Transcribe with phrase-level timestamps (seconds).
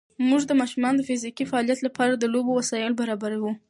[0.27, 3.51] مور د ماشومانو د فزیکي فعالیت لپاره د لوبو وسایل برابروي.